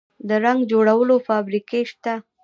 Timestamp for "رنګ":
0.43-0.59